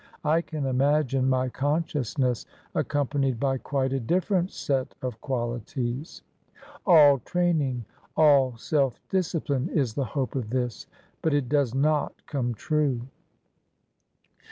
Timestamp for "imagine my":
0.65-1.49